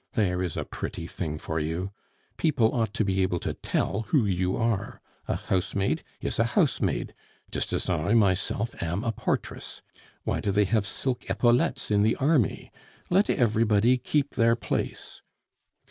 [0.13, 1.91] There is a pretty thing for you!
[2.37, 4.99] People ought to be able to tell who you are.
[5.27, 7.13] A housemaid is a housemaid,
[7.51, 9.83] just as I myself am a portress.
[10.23, 12.71] Why do they have silk epaulettes in the army?
[13.11, 15.21] Let everybody keep their place.